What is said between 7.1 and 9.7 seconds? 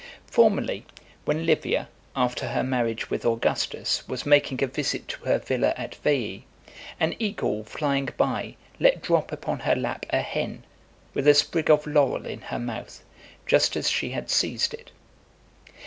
eagle flying by, let drop upon